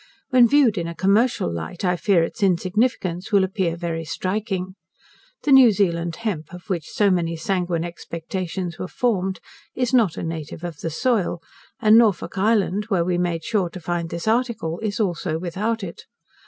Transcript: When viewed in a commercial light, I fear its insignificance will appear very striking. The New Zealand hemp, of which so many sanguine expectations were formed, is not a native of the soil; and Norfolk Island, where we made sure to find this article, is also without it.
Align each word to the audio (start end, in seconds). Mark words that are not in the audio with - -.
When 0.31 0.47
viewed 0.47 0.79
in 0.79 0.87
a 0.87 0.95
commercial 0.95 1.53
light, 1.53 1.85
I 1.85 1.95
fear 1.95 2.23
its 2.23 2.41
insignificance 2.41 3.31
will 3.31 3.43
appear 3.43 3.77
very 3.77 4.03
striking. 4.03 4.73
The 5.43 5.51
New 5.51 5.71
Zealand 5.71 6.15
hemp, 6.15 6.51
of 6.51 6.71
which 6.71 6.87
so 6.89 7.11
many 7.11 7.35
sanguine 7.35 7.83
expectations 7.83 8.79
were 8.79 8.87
formed, 8.87 9.39
is 9.75 9.93
not 9.93 10.17
a 10.17 10.23
native 10.23 10.63
of 10.63 10.77
the 10.79 10.89
soil; 10.89 11.39
and 11.79 11.99
Norfolk 11.99 12.35
Island, 12.35 12.85
where 12.85 13.05
we 13.05 13.19
made 13.19 13.43
sure 13.43 13.69
to 13.69 13.79
find 13.79 14.09
this 14.09 14.27
article, 14.27 14.79
is 14.79 14.99
also 14.99 15.37
without 15.37 15.83
it. 15.83 16.05